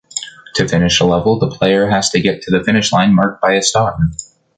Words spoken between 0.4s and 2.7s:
To finish a level, the player has to get to the